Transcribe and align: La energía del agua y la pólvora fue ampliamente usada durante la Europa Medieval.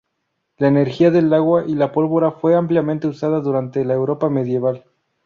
La 0.57 0.67
energía 0.67 1.11
del 1.11 1.31
agua 1.31 1.65
y 1.67 1.75
la 1.75 1.91
pólvora 1.91 2.31
fue 2.31 2.55
ampliamente 2.55 3.05
usada 3.05 3.39
durante 3.39 3.85
la 3.85 3.93
Europa 3.93 4.31
Medieval. 4.31 4.83